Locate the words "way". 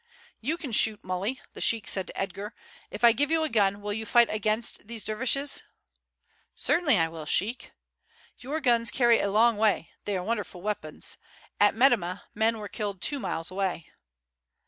9.57-9.91